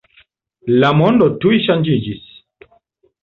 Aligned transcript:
La 0.79 0.89
mondo 1.01 1.27
tuj 1.45 1.59
ŝanĝiĝis. 1.67 2.23